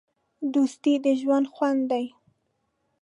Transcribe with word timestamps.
دوستي 0.53 0.93
د 1.03 1.05
ژوند 1.21 1.47
خوند 1.53 1.81
دی. 1.91 2.05